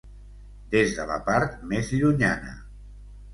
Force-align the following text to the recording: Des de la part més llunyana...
Des 0.75 0.95
de 0.99 1.05
la 1.11 1.17
part 1.27 1.53
més 1.73 1.93
llunyana... 1.99 2.55